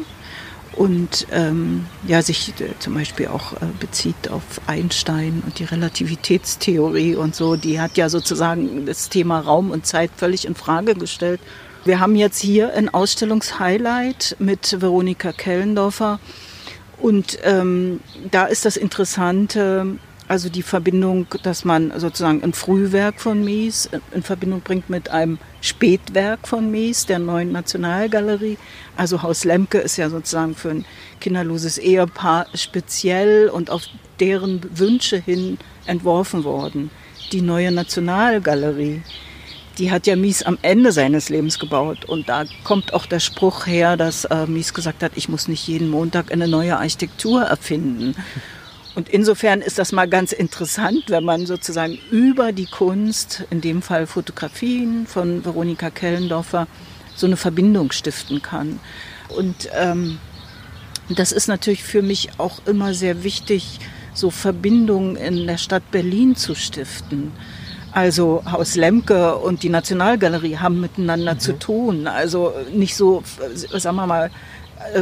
Und 0.78 1.26
ähm, 1.32 1.88
ja, 2.08 2.22
sich 2.22 2.54
äh, 2.62 2.70
zum 2.80 2.94
Beispiel 2.94 3.28
auch 3.28 3.54
äh, 3.54 3.66
bezieht 3.80 4.30
auf 4.30 4.44
Einstein 4.68 5.42
und 5.46 5.58
die 5.58 5.64
Relativitätstheorie 5.64 7.16
und 7.16 7.36
so. 7.36 7.56
Die 7.56 7.82
hat 7.82 7.98
ja 7.98 8.10
sozusagen 8.10 8.86
das 8.86 9.10
Thema 9.10 9.40
Raum 9.40 9.72
und 9.72 9.88
Zeit 9.88 10.12
völlig 10.16 10.46
in 10.46 10.54
Frage 10.54 10.94
gestellt. 10.94 11.42
Wir 11.84 12.00
haben 12.00 12.16
jetzt 12.16 12.40
hier 12.40 12.74
ein 12.74 12.94
Ausstellungshighlight 12.94 14.36
mit 14.40 14.80
Veronika 14.80 15.32
Kellendorfer 15.32 16.20
und 17.00 17.40
ähm, 17.44 18.00
da 18.30 18.46
ist 18.46 18.66
das 18.66 18.78
Interessante, 18.78 19.98
also 20.28 20.50
die 20.50 20.62
Verbindung, 20.62 21.28
dass 21.44 21.64
man 21.64 21.98
sozusagen 21.98 22.44
ein 22.44 22.54
Frühwerk 22.54 23.22
von 23.22 23.44
Mies 23.44 23.90
in 24.12 24.24
Verbindung 24.24 24.62
bringt 24.62 24.90
mit 24.90 25.10
einem 25.10 25.40
Spätwerk 25.62 26.48
von 26.48 26.70
Mies, 26.70 27.06
der 27.06 27.20
neuen 27.20 27.54
Nationalgalerie. 27.54 28.58
Also 28.98 29.24
Haus 29.24 29.46
Lemke 29.46 29.78
ist 29.78 29.98
ja 29.98 30.10
sozusagen 30.10 30.56
für 30.56 30.72
ein 30.72 30.86
kinderloses 31.22 31.78
Ehepaar 31.78 32.48
speziell 32.54 33.50
und 33.50 33.70
auf 33.70 33.84
deren 34.20 34.62
Wünsche 34.78 35.18
hin 35.18 35.58
entworfen 35.86 36.44
worden. 36.44 36.92
Die 37.32 37.42
neue 37.42 37.72
Nationalgalerie, 37.72 39.02
die 39.78 39.92
hat 39.92 40.08
ja 40.08 40.18
Mies 40.18 40.44
am 40.44 40.58
Ende 40.62 40.92
seines 40.92 41.30
Lebens 41.30 41.58
gebaut. 41.58 42.04
Und 42.06 42.28
da 42.28 42.44
kommt 42.66 42.94
auch 42.94 43.06
der 43.06 43.20
Spruch 43.20 43.66
her, 43.66 43.96
dass 43.96 44.26
äh, 44.26 44.46
Mies 44.46 44.74
gesagt 44.74 45.04
hat, 45.04 45.14
ich 45.16 45.30
muss 45.30 45.48
nicht 45.48 45.68
jeden 45.68 45.90
Montag 45.90 46.34
eine 46.34 46.50
neue 46.50 46.78
Architektur 46.78 47.44
erfinden. 47.44 48.16
Und 48.98 49.10
insofern 49.10 49.62
ist 49.62 49.78
das 49.78 49.92
mal 49.92 50.08
ganz 50.08 50.32
interessant, 50.32 51.04
wenn 51.10 51.24
man 51.24 51.46
sozusagen 51.46 52.00
über 52.10 52.52
die 52.52 52.66
Kunst, 52.66 53.44
in 53.52 53.62
dem 53.62 53.84
Fall 53.84 54.08
Fotografien 54.08 55.06
von 55.06 55.46
Veronika 55.46 55.92
Kellendorfer, 55.92 56.66
so 57.16 57.28
eine 57.28 57.38
Verbindung 57.38 57.92
stiften 57.92 58.42
kann. 58.42 58.80
Und 59.30 59.70
ähm, 59.80 60.18
das 61.10 61.32
ist 61.32 61.48
natürlich 61.48 61.84
für 61.84 62.02
mich 62.02 62.40
auch 62.40 62.66
immer 62.66 62.96
sehr 62.96 63.24
wichtig, 63.24 63.80
so 64.16 64.32
Verbindungen 64.32 65.16
in 65.16 65.46
der 65.46 65.60
Stadt 65.60 65.92
Berlin 65.92 66.36
zu 66.36 66.56
stiften. 66.56 67.34
Also 67.92 68.42
Haus 68.52 68.76
Lemke 68.76 69.36
und 69.36 69.62
die 69.62 69.70
Nationalgalerie 69.70 70.58
haben 70.58 70.82
miteinander 70.82 71.36
mhm. 71.36 71.40
zu 71.40 71.54
tun. 71.60 72.08
Also 72.08 72.52
nicht 72.74 72.96
so, 72.96 73.22
sagen 73.74 73.96
wir 73.98 74.08
mal, 74.08 74.26
äh, 74.26 74.30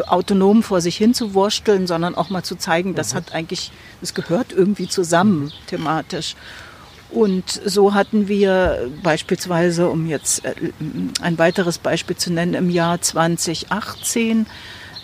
autonom 0.07 0.63
vor 0.63 0.81
sich 0.81 0.97
hin 0.97 1.13
zu 1.13 1.33
wursteln, 1.33 1.87
sondern 1.87 2.15
auch 2.15 2.29
mal 2.29 2.43
zu 2.43 2.55
zeigen, 2.55 2.95
das 2.95 3.13
mhm. 3.13 3.17
hat 3.17 3.33
eigentlich, 3.33 3.71
das 4.01 4.13
gehört 4.13 4.51
irgendwie 4.51 4.87
zusammen 4.87 5.51
thematisch. 5.67 6.35
Und 7.11 7.61
so 7.65 7.93
hatten 7.93 8.27
wir 8.27 8.89
beispielsweise, 9.03 9.89
um 9.89 10.07
jetzt 10.07 10.43
äh, 10.43 10.53
ein 11.21 11.37
weiteres 11.37 11.77
Beispiel 11.77 12.15
zu 12.15 12.33
nennen, 12.33 12.55
im 12.55 12.69
Jahr 12.69 13.01
2018 13.01 14.47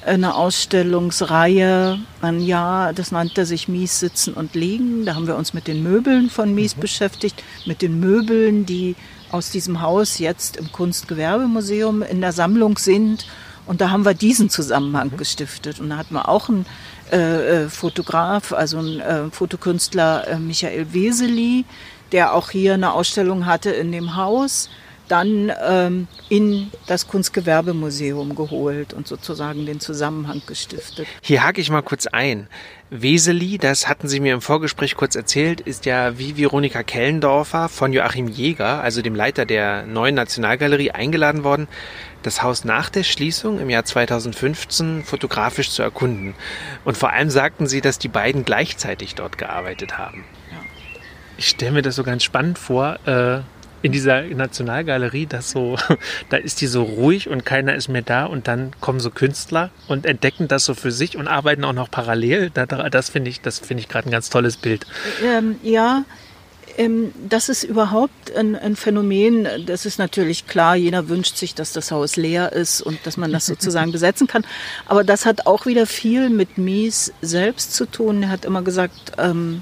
eine 0.04 0.34
Ausstellungsreihe, 0.34 2.00
ein 2.22 2.42
Jahr, 2.42 2.92
das 2.94 3.12
nannte 3.12 3.46
sich 3.46 3.68
Mies 3.68 4.00
Sitzen 4.00 4.34
und 4.34 4.56
Liegen. 4.56 5.06
Da 5.06 5.14
haben 5.14 5.28
wir 5.28 5.36
uns 5.36 5.54
mit 5.54 5.68
den 5.68 5.84
Möbeln 5.84 6.30
von 6.30 6.56
Mies 6.56 6.76
mhm. 6.76 6.82
beschäftigt, 6.82 7.44
mit 7.66 7.82
den 7.82 8.00
Möbeln, 8.00 8.66
die 8.66 8.96
aus 9.32 9.52
diesem 9.52 9.82
Haus 9.82 10.18
jetzt 10.18 10.58
im 10.58 10.72
Kunstgewerbemuseum 10.72 12.02
in 12.02 12.20
der 12.20 12.34
Sammlung 12.34 12.78
sind 12.78 13.26
und 13.72 13.80
da 13.80 13.90
haben 13.90 14.04
wir 14.04 14.14
diesen 14.14 14.50
Zusammenhang 14.50 15.12
mhm. 15.14 15.18
gestiftet. 15.18 15.80
Und 15.80 15.92
da 15.92 15.96
hatten 15.96 16.14
wir 16.14 16.28
auch 16.28 16.50
einen 16.50 16.66
äh, 17.10 17.64
äh, 17.64 17.70
Fotograf, 17.70 18.52
also 18.52 18.80
einen 18.80 19.00
äh, 19.00 19.32
Fotokünstler 19.32 20.28
äh, 20.28 20.40
Michael 20.40 20.92
Weseli, 20.92 21.64
der 22.12 22.34
auch 22.34 22.50
hier 22.50 22.74
eine 22.74 22.92
Ausstellung 22.92 23.46
hatte 23.46 23.70
in 23.70 23.94
dem 23.94 24.18
Haus, 24.18 24.70
dann 25.12 25.52
ähm, 25.62 26.08
in 26.30 26.72
das 26.88 27.08
Kunstgewerbemuseum 27.08 28.34
geholt 28.36 28.94
und 28.94 29.08
sozusagen 29.08 29.66
den 29.66 29.82
Zusammenhang 29.82 30.42
gestiftet. 30.48 31.06
Hier 31.22 31.44
hake 31.44 31.60
ich 31.60 31.70
mal 31.70 31.82
kurz 31.82 32.08
ein. 32.08 32.48
Weseli, 32.90 33.58
das 33.58 33.88
hatten 33.88 34.08
Sie 34.08 34.20
mir 34.20 34.34
im 34.34 34.42
Vorgespräch 34.42 34.96
kurz 34.96 35.16
erzählt, 35.16 35.62
ist 35.62 35.86
ja 35.86 36.18
wie 36.18 36.38
Veronika 36.38 36.84
Kellendorfer 36.84 37.70
von 37.70 37.94
Joachim 37.94 38.28
Jäger, 38.28 38.82
also 38.82 39.02
dem 39.02 39.16
Leiter 39.16 39.46
der 39.46 39.86
neuen 39.86 40.16
Nationalgalerie, 40.16 40.92
eingeladen 40.92 41.44
worden, 41.44 41.68
das 42.24 42.42
Haus 42.44 42.66
nach 42.66 42.90
der 42.90 43.04
Schließung 43.04 43.60
im 43.60 43.70
Jahr 43.70 43.86
2015 43.86 45.04
fotografisch 45.04 45.72
zu 45.72 45.82
erkunden. 45.84 46.36
Und 46.86 46.98
vor 46.98 47.12
allem 47.12 47.30
sagten 47.30 47.68
sie, 47.68 47.82
dass 47.82 48.00
die 48.00 48.10
beiden 48.10 48.46
gleichzeitig 48.46 49.16
dort 49.16 49.38
gearbeitet 49.38 49.98
haben. 49.98 50.24
Ich 51.38 51.48
stelle 51.48 51.72
mir 51.72 51.82
das 51.82 51.96
so 51.96 52.04
ganz 52.04 52.24
spannend 52.24 52.60
vor, 52.60 53.00
äh, 53.08 53.42
in 53.82 53.92
dieser 53.92 54.22
Nationalgalerie, 54.24 55.26
dass 55.26 55.52
so, 55.52 55.78
da 56.30 56.38
ist 56.38 56.62
die 56.62 56.68
so 56.68 56.84
ruhig 56.84 57.30
und 57.30 57.46
keiner 57.46 57.76
ist 57.76 57.88
mehr 57.88 58.02
da 58.02 58.26
und 58.26 58.48
dann 58.48 58.72
kommen 58.80 59.00
so 59.00 59.10
Künstler 59.10 59.70
und 59.88 60.06
entdecken 60.06 60.48
das 60.48 60.66
so 60.66 60.74
für 60.74 60.92
sich 60.92 61.18
und 61.18 61.28
arbeiten 61.28 61.64
auch 61.64 61.74
noch 61.74 61.90
parallel. 61.90 62.50
Das 62.50 63.10
finde 63.10 63.30
ich, 63.30 63.42
das 63.42 63.60
finde 63.60 63.82
ich 63.82 63.90
gerade 63.90 64.10
ein 64.10 64.12
ganz 64.12 64.30
tolles 64.30 64.58
Bild. 64.58 64.86
Ähm, 65.24 65.56
ja, 65.64 66.04
ähm, 66.78 67.12
das 67.28 67.50
ist 67.50 67.64
überhaupt 67.64 68.36
ein, 68.36 68.56
ein, 68.56 68.76
Phänomen. 68.76 69.48
Das 69.66 69.86
ist 69.86 70.00
natürlich 70.00 70.48
klar, 70.48 70.76
jeder 70.76 71.10
wünscht 71.10 71.38
sich, 71.38 71.56
dass 71.56 71.74
das 71.74 71.92
Haus 71.92 72.16
leer 72.16 72.54
ist 72.54 72.82
und 72.82 73.00
dass 73.06 73.18
man 73.18 73.32
das 73.32 73.46
sozusagen 73.46 73.92
besetzen 73.92 74.28
kann. 74.28 74.46
Aber 74.86 75.04
das 75.04 75.26
hat 75.26 75.46
auch 75.46 75.66
wieder 75.66 75.86
viel 75.86 76.30
mit 76.30 76.58
Mies 76.58 77.14
selbst 77.22 77.74
zu 77.74 77.86
tun. 77.86 78.24
Er 78.24 78.30
hat 78.30 78.46
immer 78.46 78.62
gesagt, 78.62 79.14
ähm, 79.18 79.62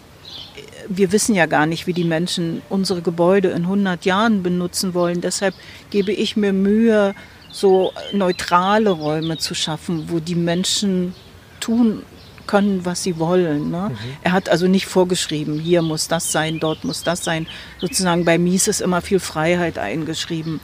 wir 0.89 1.11
wissen 1.11 1.35
ja 1.35 1.45
gar 1.45 1.65
nicht, 1.65 1.87
wie 1.87 1.93
die 1.93 2.03
Menschen 2.03 2.61
unsere 2.67 3.01
Gebäude 3.01 3.49
in 3.49 3.63
100 3.63 4.05
Jahren 4.05 4.43
benutzen 4.43 4.93
wollen. 4.93 5.21
Deshalb 5.21 5.53
gebe 5.91 6.11
ich 6.11 6.35
mir 6.35 6.51
Mühe, 6.51 7.13
so 7.51 7.93
neutrale 8.11 8.89
Räume 8.89 9.37
zu 9.37 9.55
schaffen, 9.55 10.05
wo 10.09 10.19
die 10.19 10.35
Menschen 10.35 11.13
tun 11.59 12.03
können, 12.47 12.83
was 12.83 13.03
sie 13.03 13.19
wollen. 13.19 13.69
Ne? 13.69 13.89
Mhm. 13.91 13.97
Er 14.23 14.31
hat 14.31 14.49
also 14.49 14.67
nicht 14.67 14.87
vorgeschrieben, 14.87 15.59
hier 15.59 15.81
muss 15.81 16.07
das 16.07 16.31
sein, 16.31 16.59
dort 16.59 16.83
muss 16.83 17.03
das 17.03 17.23
sein. 17.23 17.47
Sozusagen 17.79 18.25
bei 18.25 18.37
Mies 18.37 18.67
ist 18.67 18.81
immer 18.81 19.01
viel 19.01 19.19
Freiheit 19.19 19.77
eingeschrieben. 19.77 20.59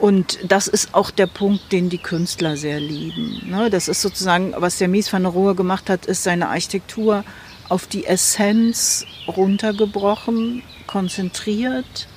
Und 0.00 0.38
das 0.48 0.66
ist 0.66 0.94
auch 0.94 1.10
der 1.10 1.26
Punkt, 1.26 1.72
den 1.72 1.88
die 1.88 1.98
Künstler 1.98 2.56
sehr 2.56 2.80
lieben. 2.80 3.42
Ne? 3.48 3.70
Das 3.70 3.88
ist 3.88 4.00
sozusagen, 4.00 4.54
was 4.56 4.78
der 4.78 4.88
Mies 4.88 5.12
van 5.12 5.22
der 5.22 5.32
Rohe 5.32 5.54
gemacht 5.54 5.88
hat, 5.90 6.06
ist 6.06 6.22
seine 6.22 6.48
Architektur 6.48 7.24
auf 7.68 7.86
die 7.86 8.06
Essenz 8.06 9.06
runtergebrochen, 9.28 10.62
konzentriert 10.86 12.08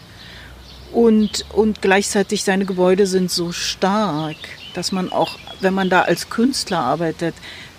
und, 0.92 1.46
und 1.54 1.82
gleichzeitig 1.82 2.44
seine 2.44 2.66
Gebäude 2.66 3.08
sind 3.08 3.32
so 3.32 3.52
stark, 3.52 4.38
dass 4.74 4.92
man 4.92 5.12
auch, 5.12 5.38
wenn 5.60 5.74
man 5.74 5.90
da 5.90 6.02
als 6.02 6.30
Künstler 6.30 6.80
arbeitet, 6.80 7.36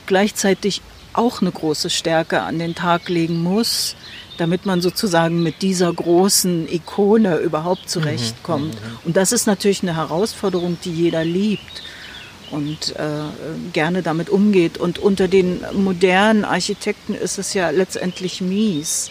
gleichzeitig 0.06 0.82
auch 1.12 1.40
eine 1.40 1.50
große 1.50 1.90
Stärke 1.90 2.42
an 2.42 2.58
den 2.58 2.74
Tag 2.74 3.08
legen 3.08 3.42
muss, 3.42 3.96
damit 4.36 4.66
man 4.66 4.80
sozusagen 4.80 5.42
mit 5.42 5.62
dieser 5.62 5.92
großen 5.92 6.72
Ikone 6.72 7.38
überhaupt 7.38 7.90
zurechtkommt. 7.90 8.74
Mhm, 8.74 8.86
mhm, 8.86 8.92
mhm. 8.92 8.98
Und 9.04 9.16
das 9.16 9.32
ist 9.32 9.46
natürlich 9.46 9.82
eine 9.82 9.96
Herausforderung, 9.96 10.78
die 10.84 10.92
jeder 10.92 11.24
liebt. 11.24 11.82
Und 12.50 12.96
äh, 12.96 13.04
gerne 13.72 14.02
damit 14.02 14.30
umgeht. 14.30 14.78
Und 14.78 14.98
unter 14.98 15.28
den 15.28 15.60
modernen 15.72 16.44
Architekten 16.44 17.14
ist 17.14 17.38
es 17.38 17.54
ja 17.54 17.70
letztendlich 17.70 18.40
Mies, 18.40 19.10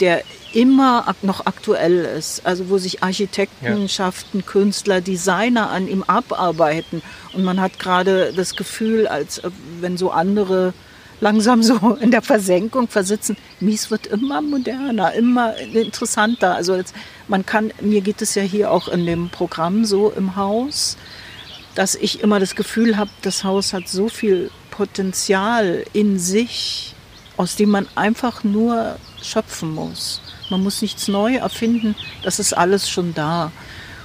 der 0.00 0.22
immer 0.52 1.14
noch 1.22 1.44
aktuell 1.46 2.04
ist, 2.04 2.46
also 2.46 2.70
wo 2.70 2.78
sich 2.78 3.02
Architektenschaften, 3.02 4.40
ja. 4.40 4.46
Künstler, 4.46 5.00
Designer 5.00 5.70
an 5.70 5.88
ihm 5.88 6.02
abarbeiten. 6.02 7.02
Und 7.34 7.44
man 7.44 7.60
hat 7.60 7.78
gerade 7.78 8.32
das 8.34 8.56
Gefühl, 8.56 9.06
als 9.06 9.42
wenn 9.80 9.96
so 9.96 10.10
andere 10.10 10.72
langsam 11.20 11.62
so 11.62 11.96
in 12.00 12.10
der 12.10 12.22
Versenkung 12.22 12.88
versitzen. 12.88 13.36
Mies 13.60 13.90
wird 13.90 14.06
immer 14.06 14.40
moderner, 14.42 15.12
immer 15.12 15.56
interessanter. 15.56 16.54
Also 16.54 16.76
jetzt, 16.76 16.94
man 17.28 17.44
kann, 17.44 17.72
mir 17.80 18.00
geht 18.00 18.22
es 18.22 18.34
ja 18.34 18.42
hier 18.42 18.70
auch 18.70 18.88
in 18.88 19.06
dem 19.06 19.28
Programm 19.30 19.84
so 19.84 20.10
im 20.10 20.36
Haus, 20.36 20.96
dass 21.76 21.94
ich 21.94 22.22
immer 22.22 22.40
das 22.40 22.56
Gefühl 22.56 22.96
habe, 22.96 23.10
das 23.22 23.44
Haus 23.44 23.72
hat 23.74 23.86
so 23.86 24.08
viel 24.08 24.50
Potenzial 24.70 25.84
in 25.92 26.18
sich, 26.18 26.94
aus 27.36 27.54
dem 27.54 27.70
man 27.70 27.86
einfach 27.94 28.44
nur 28.44 28.96
schöpfen 29.22 29.74
muss. 29.74 30.22
Man 30.48 30.62
muss 30.62 30.80
nichts 30.80 31.06
neu 31.06 31.36
erfinden, 31.36 31.94
das 32.22 32.38
ist 32.38 32.54
alles 32.54 32.88
schon 32.88 33.12
da. 33.14 33.52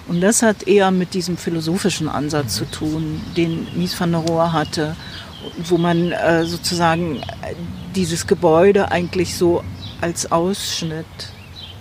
Und 0.07 0.19
das 0.19 0.41
hat 0.41 0.67
eher 0.67 0.91
mit 0.91 1.13
diesem 1.13 1.37
philosophischen 1.37 2.09
Ansatz 2.09 2.55
zu 2.55 2.65
tun, 2.65 3.21
den 3.37 3.67
Mies 3.77 3.97
van 3.97 4.11
der 4.11 4.21
Rohe 4.21 4.51
hatte, 4.51 4.97
wo 5.63 5.77
man 5.77 6.11
äh, 6.11 6.43
sozusagen 6.45 7.21
dieses 7.95 8.27
Gebäude 8.27 8.91
eigentlich 8.91 9.37
so 9.37 9.63
als 10.01 10.29
Ausschnitt, 10.29 11.05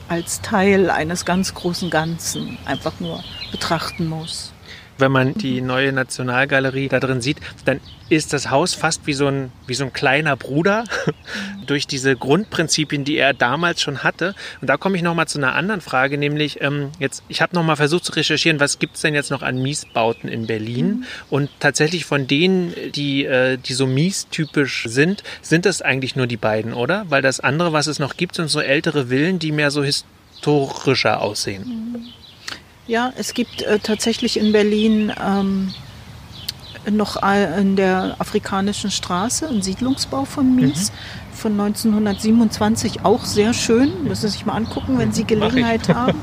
als 0.09 0.41
Teil 0.41 0.89
eines 0.89 1.25
ganz 1.25 1.53
großen 1.53 1.91
Ganzen 1.91 2.59
einfach 2.65 3.01
nur 3.01 3.25
betrachten 3.51 4.07
muss 4.07 4.53
wenn 5.00 5.12
man 5.12 5.35
die 5.35 5.61
neue 5.61 5.92
Nationalgalerie 5.92 6.88
da 6.88 7.00
drin 7.00 7.21
sieht, 7.21 7.38
dann 7.64 7.80
ist 8.09 8.33
das 8.33 8.50
Haus 8.50 8.75
fast 8.75 9.07
wie 9.07 9.12
so 9.12 9.28
ein, 9.28 9.52
wie 9.66 9.75
so 9.75 9.85
ein 9.85 9.92
kleiner 9.92 10.37
Bruder 10.37 10.85
durch 11.66 11.87
diese 11.87 12.16
Grundprinzipien, 12.16 13.04
die 13.04 13.16
er 13.16 13.33
damals 13.33 13.80
schon 13.80 14.02
hatte. 14.02 14.35
Und 14.61 14.69
da 14.69 14.76
komme 14.76 14.97
ich 14.97 15.02
nochmal 15.02 15.28
zu 15.28 15.38
einer 15.38 15.54
anderen 15.54 15.80
Frage, 15.80 16.19
nämlich 16.19 16.61
ähm, 16.61 16.90
jetzt, 16.99 17.23
ich 17.28 17.40
habe 17.40 17.54
nochmal 17.54 17.76
versucht 17.76 18.04
zu 18.04 18.12
recherchieren, 18.12 18.61
was 18.61 18.78
gibt 18.78 18.97
es 18.97 19.02
denn 19.02 19.14
jetzt 19.14 19.30
noch 19.30 19.42
an 19.42 19.62
Miesbauten 19.62 20.28
in 20.28 20.47
Berlin? 20.47 20.87
Mhm. 20.87 21.04
Und 21.30 21.50
tatsächlich 21.61 22.04
von 22.04 22.26
denen, 22.26 22.75
die, 22.95 23.25
äh, 23.25 23.57
die 23.57 23.75
so 23.75 23.87
Mies-typisch 23.87 24.85
sind, 24.88 25.23
sind 25.40 25.64
das 25.64 25.80
eigentlich 25.80 26.16
nur 26.16 26.26
die 26.26 26.37
beiden, 26.37 26.73
oder? 26.73 27.07
Weil 27.09 27.23
das 27.23 27.40
andere, 27.40 27.73
was 27.73 27.87
es 27.87 27.99
noch 28.00 28.16
gibt, 28.16 28.35
sind 28.35 28.49
so 28.49 28.61
ältere 28.61 29.07
Villen, 29.07 29.38
die 29.38 29.52
mehr 29.52 29.71
so 29.71 29.85
historischer 29.85 31.21
aussehen. 31.21 31.92
Mhm. 31.92 32.20
Ja, 32.91 33.13
es 33.17 33.35
gibt 33.35 33.63
äh, 33.63 33.79
tatsächlich 33.79 34.37
in 34.37 34.51
Berlin 34.51 35.13
ähm, 35.25 35.73
noch 36.91 37.23
in 37.57 37.77
der 37.77 38.17
Afrikanischen 38.19 38.91
Straße 38.91 39.49
einen 39.49 39.63
Siedlungsbau 39.63 40.25
von 40.25 40.57
Mies 40.57 40.91
mhm. 40.91 41.37
von 41.37 41.53
1927, 41.61 43.05
auch 43.05 43.25
sehr 43.25 43.55
schön. 43.55 44.03
Müssen 44.03 44.23
Sie 44.23 44.31
sich 44.31 44.45
mal 44.45 44.55
angucken, 44.55 44.99
wenn 44.99 45.13
Sie 45.13 45.23
Gelegenheit 45.23 45.89
haben. 45.95 46.19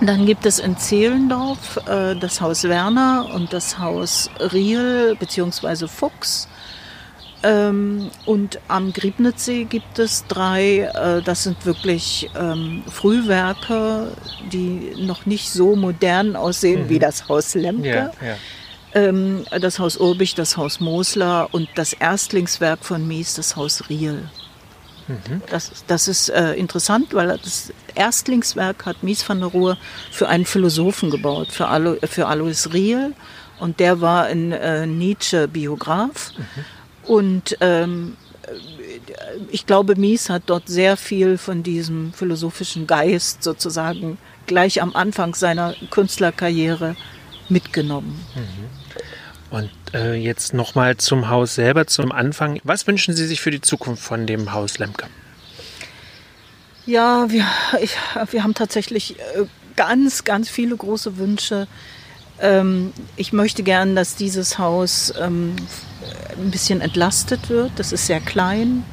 Dann 0.00 0.26
gibt 0.26 0.46
es 0.46 0.60
in 0.60 0.76
Zehlendorf 0.76 1.80
äh, 1.88 2.14
das 2.14 2.40
Haus 2.40 2.62
Werner 2.62 3.30
und 3.34 3.52
das 3.52 3.80
Haus 3.80 4.30
Riel 4.38 5.16
bzw. 5.18 5.88
Fuchs. 5.88 6.46
Ähm, 7.44 8.10
und 8.24 8.58
am 8.68 8.94
Griebnitzsee 8.94 9.64
gibt 9.64 9.98
es 9.98 10.24
drei, 10.26 10.90
äh, 10.94 11.20
das 11.20 11.42
sind 11.42 11.66
wirklich 11.66 12.30
ähm, 12.34 12.82
Frühwerke, 12.90 14.08
die 14.50 14.94
noch 14.98 15.26
nicht 15.26 15.50
so 15.50 15.76
modern 15.76 16.36
aussehen 16.36 16.84
mhm. 16.84 16.88
wie 16.88 16.98
das 16.98 17.28
Haus 17.28 17.54
Lemke. 17.54 17.88
Ja, 17.88 18.12
ja. 18.26 18.36
Ähm, 18.94 19.44
das 19.60 19.78
Haus 19.78 19.98
Urbich, 19.98 20.34
das 20.34 20.56
Haus 20.56 20.80
Mosler 20.80 21.48
und 21.52 21.68
das 21.74 21.92
Erstlingswerk 21.92 22.82
von 22.82 23.06
Mies, 23.06 23.34
das 23.34 23.56
Haus 23.56 23.90
Riel. 23.90 24.26
Mhm. 25.06 25.42
Das, 25.50 25.84
das 25.86 26.08
ist 26.08 26.30
äh, 26.30 26.54
interessant, 26.54 27.12
weil 27.12 27.28
das 27.28 27.74
Erstlingswerk 27.94 28.86
hat 28.86 29.02
Mies 29.02 29.28
van 29.28 29.40
der 29.40 29.48
Rohe 29.48 29.76
für 30.10 30.28
einen 30.28 30.46
Philosophen 30.46 31.10
gebaut, 31.10 31.52
für, 31.52 31.68
Alo, 31.68 31.96
für 32.04 32.26
Alois 32.26 32.72
Riel. 32.72 33.12
Und 33.60 33.80
der 33.80 34.00
war 34.00 34.24
ein 34.24 34.52
äh, 34.52 34.86
Nietzsche-Biograf. 34.86 36.32
Mhm. 36.38 36.64
Und 37.06 37.56
ähm, 37.60 38.16
ich 39.50 39.66
glaube, 39.66 39.96
Mies 39.96 40.30
hat 40.30 40.44
dort 40.46 40.68
sehr 40.68 40.96
viel 40.96 41.38
von 41.38 41.62
diesem 41.62 42.12
philosophischen 42.12 42.86
Geist 42.86 43.42
sozusagen 43.42 44.18
gleich 44.46 44.82
am 44.82 44.94
Anfang 44.94 45.34
seiner 45.34 45.74
Künstlerkarriere 45.90 46.96
mitgenommen. 47.48 48.24
Mhm. 48.34 49.56
Und 49.56 49.70
äh, 49.94 50.14
jetzt 50.14 50.52
nochmal 50.54 50.96
zum 50.96 51.28
Haus 51.28 51.54
selber, 51.54 51.86
zum 51.86 52.10
Anfang. 52.10 52.60
Was 52.64 52.86
wünschen 52.86 53.14
Sie 53.14 53.26
sich 53.26 53.40
für 53.40 53.50
die 53.50 53.60
Zukunft 53.60 54.02
von 54.02 54.26
dem 54.26 54.52
Haus 54.52 54.78
Lemke? 54.78 55.06
Ja, 56.86 57.30
wir, 57.30 57.46
ich, 57.80 57.96
wir 58.30 58.42
haben 58.42 58.54
tatsächlich 58.54 59.18
äh, 59.18 59.44
ganz, 59.76 60.24
ganz 60.24 60.50
viele 60.50 60.76
große 60.76 61.18
Wünsche. 61.18 61.66
Ähm, 62.40 62.92
ich 63.16 63.32
möchte 63.32 63.62
gern, 63.62 63.94
dass 63.96 64.16
dieses 64.16 64.58
Haus 64.58 65.12
ähm, 65.20 65.56
ein 66.36 66.50
bisschen 66.50 66.80
entlastet 66.80 67.48
wird. 67.48 67.72
Das 67.76 67.92
ist 67.92 68.06
sehr 68.06 68.20
klein 68.20 68.84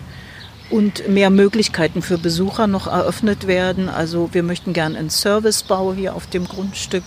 und 0.70 1.08
mehr 1.10 1.30
Möglichkeiten 1.30 2.02
für 2.02 2.18
Besucher 2.18 2.68
noch 2.68 2.88
eröffnet 2.88 3.48
werden. 3.48 3.90
Also 3.90 4.30
wir 4.32 4.44
möchten 4.44 4.74
gern 4.74 4.96
einen 4.96 5.10
Servicebau 5.10 5.94
hier 5.94 6.16
auf 6.16 6.28
dem 6.28 6.48
Grundstück 6.48 7.04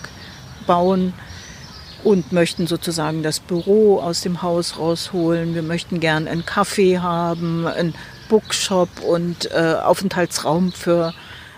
bauen 0.66 1.14
und 2.02 2.32
möchten 2.32 2.66
sozusagen 2.66 3.22
das 3.22 3.40
Büro 3.40 3.98
aus 3.98 4.20
dem 4.20 4.42
Haus 4.42 4.78
rausholen. 4.78 5.54
Wir 5.54 5.62
möchten 5.62 6.00
gern 6.00 6.28
einen 6.28 6.42
Café 6.42 7.00
haben, 7.00 7.66
einen 7.66 7.94
Bookshop 8.28 8.88
und 9.00 9.50
äh, 9.50 9.76
Aufenthaltsraum 9.82 10.72
für 10.72 11.14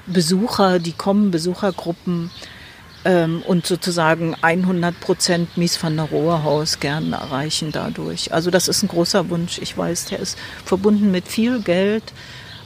Besucher, 0.06 0.78
die 0.78 0.92
kommen, 0.92 1.32
Besuchergruppen 1.32 2.30
ähm, 3.06 3.42
und 3.46 3.66
sozusagen 3.66 4.34
100 4.42 4.98
Prozent 5.00 5.56
Mies 5.56 5.80
van 5.80 5.96
der 5.96 6.06
Rohe 6.06 6.42
Haus 6.42 6.80
gern 6.80 7.12
erreichen 7.12 7.70
dadurch. 7.70 8.34
Also 8.34 8.50
das 8.50 8.66
ist 8.66 8.82
ein 8.82 8.88
großer 8.88 9.30
Wunsch. 9.30 9.58
Ich 9.58 9.78
weiß, 9.78 10.06
der 10.06 10.18
ist 10.18 10.36
verbunden 10.64 11.12
mit 11.12 11.28
viel 11.28 11.60
Geld, 11.60 12.02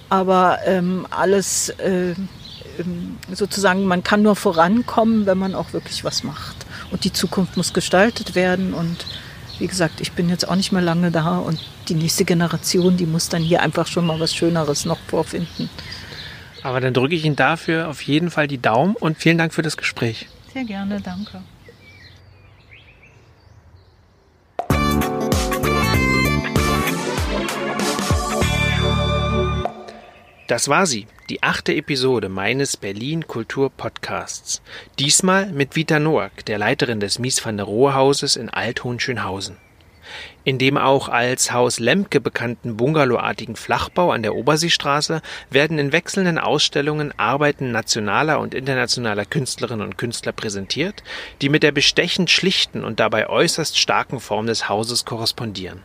aber 0.08 0.58
ähm, 0.64 1.06
alles 1.10 1.68
äh, 1.68 2.14
ähm, 2.78 3.18
sozusagen, 3.30 3.84
man 3.84 4.02
kann 4.02 4.22
nur 4.22 4.34
vorankommen, 4.34 5.26
wenn 5.26 5.36
man 5.36 5.54
auch 5.54 5.74
wirklich 5.74 6.04
was 6.04 6.24
macht. 6.24 6.56
Und 6.90 7.04
die 7.04 7.12
Zukunft 7.12 7.58
muss 7.58 7.74
gestaltet 7.74 8.34
werden 8.34 8.72
und 8.72 9.04
wie 9.58 9.66
gesagt, 9.66 10.00
ich 10.00 10.12
bin 10.12 10.30
jetzt 10.30 10.48
auch 10.48 10.56
nicht 10.56 10.72
mehr 10.72 10.80
lange 10.80 11.10
da 11.10 11.36
und 11.36 11.60
die 11.90 11.94
nächste 11.94 12.24
Generation, 12.24 12.96
die 12.96 13.04
muss 13.04 13.28
dann 13.28 13.42
hier 13.42 13.60
einfach 13.60 13.86
schon 13.86 14.06
mal 14.06 14.18
was 14.18 14.34
Schöneres 14.34 14.86
noch 14.86 14.98
vorfinden. 15.06 15.68
Aber 16.62 16.80
dann 16.80 16.94
drücke 16.94 17.14
ich 17.14 17.24
Ihnen 17.24 17.36
dafür 17.36 17.88
auf 17.88 18.02
jeden 18.02 18.30
Fall 18.30 18.46
die 18.46 18.60
Daumen 18.60 18.94
und 18.96 19.18
vielen 19.18 19.38
Dank 19.38 19.54
für 19.54 19.62
das 19.62 19.76
Gespräch. 19.76 20.28
Sehr 20.52 20.64
gerne, 20.64 21.00
danke. 21.00 21.42
Das 30.50 30.68
war 30.68 30.84
sie, 30.84 31.06
die 31.28 31.44
achte 31.44 31.72
Episode 31.76 32.28
meines 32.28 32.76
Berlin 32.76 33.28
Kultur 33.28 33.70
Podcasts. 33.70 34.62
Diesmal 34.98 35.46
mit 35.52 35.76
Vita 35.76 36.00
Noack, 36.00 36.44
der 36.44 36.58
Leiterin 36.58 36.98
des 36.98 37.20
Mies 37.20 37.46
van 37.46 37.56
der 37.56 37.66
Rohe 37.66 37.94
Hauses 37.94 38.34
in 38.34 38.50
Althohenschönhausen. 38.50 39.58
In 40.42 40.56
dem 40.56 40.78
auch 40.78 41.10
als 41.10 41.52
Haus 41.52 41.78
Lemke 41.78 42.18
bekannten 42.18 42.78
bungalowartigen 42.78 43.56
Flachbau 43.56 44.10
an 44.10 44.22
der 44.22 44.34
Oberseestraße 44.34 45.20
werden 45.50 45.78
in 45.78 45.92
wechselnden 45.92 46.38
Ausstellungen 46.38 47.12
Arbeiten 47.18 47.72
nationaler 47.72 48.40
und 48.40 48.54
internationaler 48.54 49.26
Künstlerinnen 49.26 49.86
und 49.86 49.98
Künstler 49.98 50.32
präsentiert, 50.32 51.02
die 51.42 51.50
mit 51.50 51.62
der 51.62 51.72
bestechend 51.72 52.30
schlichten 52.30 52.84
und 52.84 53.00
dabei 53.00 53.28
äußerst 53.28 53.76
starken 53.78 54.18
Form 54.18 54.46
des 54.46 54.70
Hauses 54.70 55.04
korrespondieren. 55.04 55.82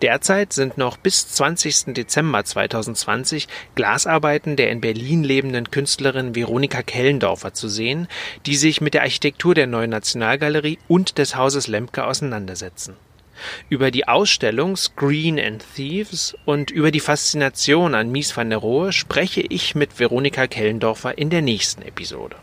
Derzeit 0.00 0.52
sind 0.52 0.78
noch 0.78 0.96
bis 0.96 1.28
20. 1.28 1.94
Dezember 1.94 2.44
2020 2.44 3.48
Glasarbeiten 3.74 4.54
der 4.54 4.70
in 4.70 4.80
Berlin 4.80 5.24
lebenden 5.24 5.72
Künstlerin 5.72 6.36
Veronika 6.36 6.82
Kellendorfer 6.82 7.52
zu 7.52 7.68
sehen, 7.68 8.06
die 8.46 8.56
sich 8.56 8.80
mit 8.80 8.94
der 8.94 9.02
Architektur 9.02 9.56
der 9.56 9.66
neuen 9.66 9.90
Nationalgalerie 9.90 10.78
und 10.86 11.18
des 11.18 11.34
Hauses 11.34 11.66
Lemke 11.66 12.06
auseinandersetzen 12.06 12.96
über 13.68 13.90
die 13.90 14.08
Ausstellung 14.08 14.76
Screen 14.76 15.38
and 15.38 15.64
Thieves 15.74 16.36
und 16.44 16.70
über 16.70 16.90
die 16.90 17.00
Faszination 17.00 17.94
an 17.94 18.10
Mies 18.10 18.36
van 18.36 18.50
der 18.50 18.58
Rohe 18.58 18.92
spreche 18.92 19.40
ich 19.40 19.74
mit 19.74 19.98
Veronika 19.98 20.46
Kellendorfer 20.46 21.16
in 21.18 21.30
der 21.30 21.42
nächsten 21.42 21.82
Episode. 21.82 22.36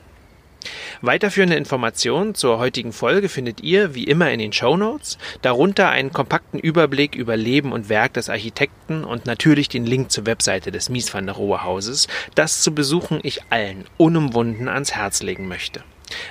Weiterführende 1.01 1.55
Informationen 1.55 2.35
zur 2.35 2.59
heutigen 2.59 2.91
Folge 2.91 3.29
findet 3.29 3.62
ihr 3.62 3.95
wie 3.95 4.03
immer 4.03 4.31
in 4.31 4.39
den 4.39 4.51
Show 4.51 4.75
Notes, 4.75 5.17
darunter 5.41 5.89
einen 5.89 6.12
kompakten 6.12 6.59
Überblick 6.59 7.15
über 7.15 7.38
Leben 7.38 7.71
und 7.71 7.88
Werk 7.88 8.13
des 8.13 8.29
Architekten 8.29 9.05
und 9.05 9.25
natürlich 9.25 9.69
den 9.69 9.85
Link 9.85 10.12
zur 10.12 10.25
Webseite 10.25 10.71
des 10.71 10.89
Mies 10.89 11.13
van 11.13 11.25
der 11.25 11.35
Rohe 11.35 11.63
Hauses, 11.63 12.07
das 12.35 12.62
zu 12.62 12.73
besuchen 12.75 13.19
ich 13.23 13.41
allen 13.49 13.85
unumwunden 13.97 14.67
ans 14.67 14.93
Herz 14.93 15.23
legen 15.23 15.47
möchte. 15.47 15.83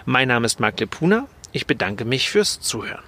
Mein 0.05 0.29
Name 0.29 0.45
ist 0.45 0.61
Marc 0.61 0.79
Lepuna, 0.81 1.29
ich 1.53 1.67
bedanke 1.67 2.05
mich 2.05 2.29
fürs 2.29 2.61
Zuhören. 2.61 3.08